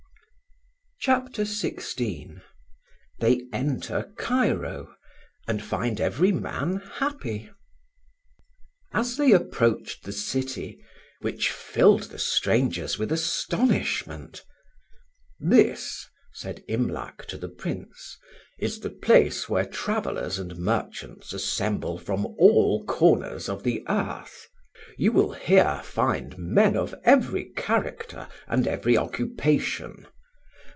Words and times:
CHAPTER 1.03 1.45
XVI 1.45 2.43
THEY 3.17 3.41
ENTER 3.51 4.13
CAIRO, 4.19 4.93
AND 5.47 5.63
FIND 5.63 5.99
EVERY 5.99 6.31
MAN 6.31 6.75
HAPPY. 6.97 7.49
AS 8.93 9.17
they 9.17 9.31
approached 9.31 10.03
the 10.03 10.11
city, 10.11 10.79
which 11.21 11.49
filled 11.49 12.03
the 12.11 12.19
strangers 12.19 12.99
with 12.99 13.11
astonishment, 13.11 14.43
"This," 15.39 16.05
said 16.33 16.63
Imlac 16.67 17.25
to 17.29 17.37
the 17.39 17.49
Prince, 17.49 18.19
"is 18.59 18.81
the 18.81 18.91
place 18.91 19.49
where 19.49 19.65
travellers 19.65 20.37
and 20.37 20.55
merchants 20.55 21.33
assemble 21.33 21.97
from 21.97 22.27
all 22.37 22.85
corners 22.85 23.49
of 23.49 23.63
the 23.63 23.83
earth. 23.89 24.47
You 24.99 25.11
will 25.13 25.31
here 25.33 25.81
find 25.83 26.37
men 26.37 26.77
of 26.77 26.93
every 27.03 27.45
character 27.57 28.27
and 28.45 28.67
every 28.67 28.95
occupation. 28.97 30.05